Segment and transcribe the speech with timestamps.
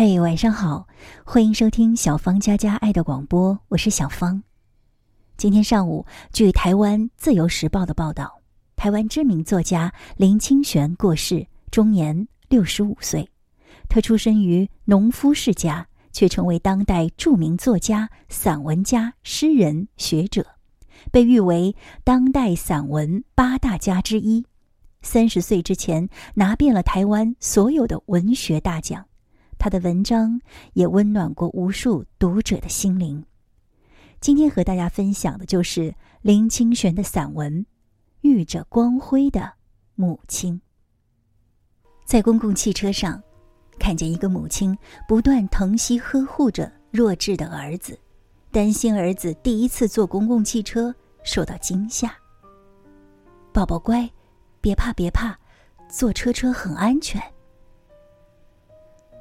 [0.00, 0.86] 嘿，晚上好，
[1.24, 4.40] 欢迎收听小芳家家爱的广播，我是小芳。
[5.36, 8.40] 今天上午，据台湾《自由时报》的报道，
[8.76, 13.28] 台湾知名作家林清玄过世，终年六十五岁。
[13.88, 20.46] 他出身于农夫世家，却成为当代著名作家、散文家、诗人、学者，
[21.10, 21.74] 被誉为
[22.04, 24.46] 当代散文八大家之一。
[25.02, 29.04] 三十岁之前，拿遍了台湾所有的文学大奖。
[29.58, 30.40] 他的文章
[30.72, 33.24] 也温暖过无数读者的心灵。
[34.20, 37.62] 今天和大家分享的就是林清玄的散文
[38.22, 39.52] 《遇着光辉的
[39.94, 40.54] 母亲》。
[42.04, 43.22] 在公共汽车上，
[43.78, 44.76] 看见一个母亲
[45.06, 47.98] 不断疼惜呵护着弱智的儿子，
[48.50, 52.12] 担心儿子第一次坐公共汽车受到惊吓。
[53.52, 54.10] 宝宝乖，
[54.60, 55.38] 别怕别怕，
[55.88, 57.22] 坐车车很安全。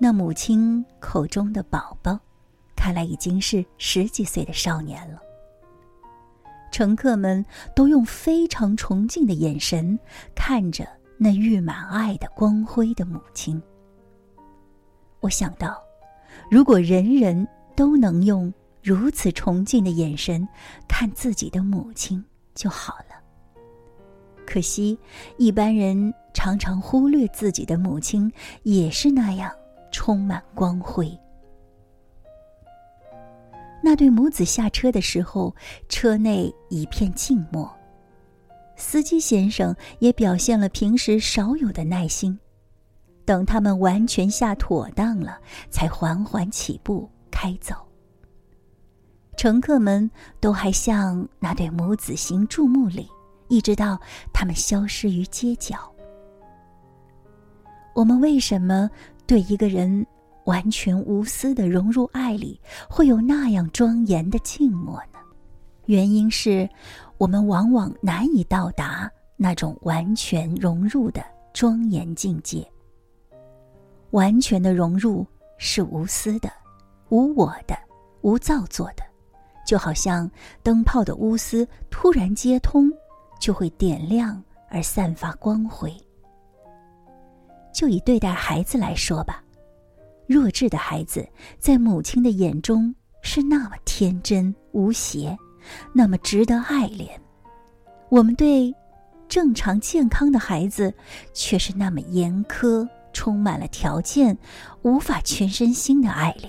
[0.00, 2.18] 那母亲口中的宝宝，
[2.76, 5.20] 看来已经是十几岁的少年了。
[6.70, 9.98] 乘客们都用非常崇敬的眼神
[10.36, 13.60] 看着那溢满爱的光辉的母亲。
[15.18, 15.82] 我想到，
[16.48, 18.52] 如果人人都能用
[18.82, 20.46] 如此崇敬的眼神
[20.86, 22.24] 看自己的母亲
[22.54, 23.16] 就好了。
[24.46, 24.96] 可惜，
[25.38, 29.50] 一般人常常忽略自己的母亲也是那样。
[29.98, 31.10] 充满光辉。
[33.82, 35.52] 那对母子下车的时候，
[35.88, 37.68] 车内一片静默。
[38.76, 42.38] 司机先生也表现了平时少有的耐心，
[43.24, 45.36] 等他们完全下妥当了，
[45.68, 47.74] 才缓缓起步开走。
[49.36, 53.08] 乘客们都还向那对母子行注目礼，
[53.48, 54.00] 一直到
[54.32, 55.92] 他们消失于街角。
[57.96, 58.88] 我们为什么？
[59.28, 60.06] 对一个人
[60.44, 65.18] 完全无私的融入爱里，会有那样庄严的静默呢？
[65.84, 66.66] 原因是，
[67.18, 71.22] 我们往往难以到达那种完全融入的
[71.52, 72.66] 庄严境界。
[74.12, 75.26] 完全的融入
[75.58, 76.50] 是无私的、
[77.10, 77.78] 无我的、
[78.22, 79.02] 无造作的，
[79.66, 80.30] 就好像
[80.62, 82.90] 灯泡的钨丝突然接通，
[83.38, 85.94] 就会点亮而散发光辉。
[87.78, 89.40] 就以对待孩子来说吧，
[90.26, 91.24] 弱智的孩子
[91.60, 95.38] 在母亲的眼中是那么天真无邪，
[95.92, 97.08] 那么值得爱怜；
[98.08, 98.74] 我们对
[99.28, 100.92] 正常健康的孩子
[101.32, 104.36] 却是那么严苛，充满了条件，
[104.82, 106.48] 无法全身心的爱怜。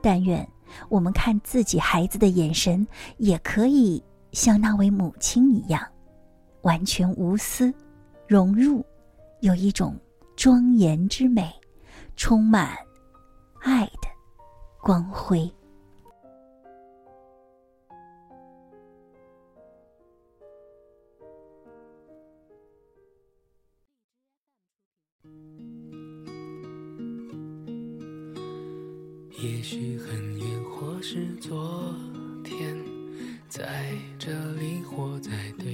[0.00, 0.48] 但愿
[0.88, 2.86] 我们看自己孩子的眼神，
[3.16, 5.84] 也可以像那位母亲一样，
[6.62, 7.74] 完全无私，
[8.28, 8.86] 融入。
[9.40, 9.98] 有一种
[10.36, 11.52] 庄严之美，
[12.16, 12.76] 充满
[13.60, 14.08] 爱的
[14.80, 15.50] 光辉。
[29.42, 31.94] 也许很远，或是昨
[32.42, 32.82] 天，
[33.46, 35.73] 在这里或在对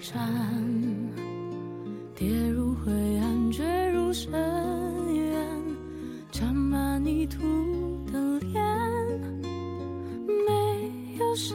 [0.00, 0.16] 而战，
[2.14, 4.32] 跌入灰暗，坠入深
[5.14, 5.46] 渊，
[6.32, 7.38] 沾满泥土
[8.10, 8.64] 的脸，
[10.46, 11.54] 没有神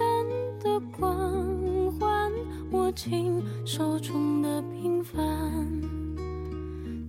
[0.63, 2.31] 的光环，
[2.69, 5.18] 握紧手中的平凡，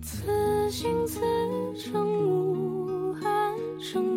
[0.01, 1.21] 此心此
[3.77, 4.16] 生。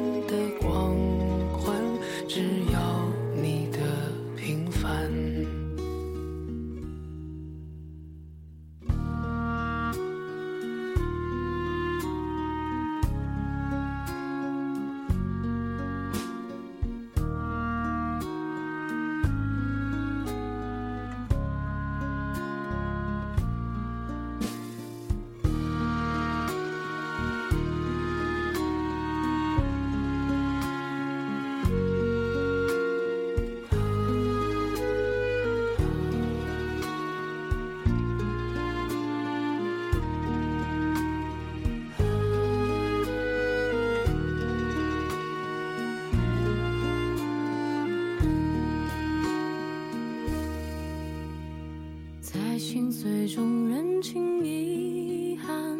[52.61, 55.79] 心碎中认清遗憾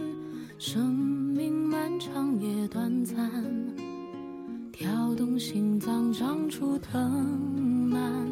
[0.57, 3.15] 生命漫长也短暂
[4.71, 6.99] 跳动心脏长出藤
[7.87, 8.27] 蔓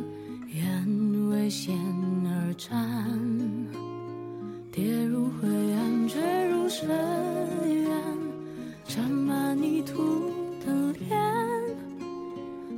[0.48, 1.78] 愿为险
[2.26, 2.76] 而战
[4.72, 7.94] 跌入灰暗坠入深渊
[8.84, 10.32] 沾满泥土
[10.66, 11.10] 的脸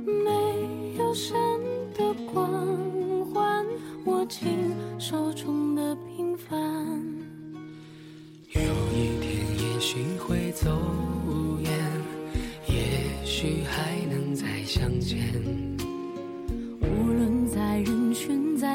[0.04, 1.34] 没有神
[1.94, 2.44] 的光
[3.32, 3.66] 环
[4.04, 4.48] 握紧
[4.98, 5.61] 手中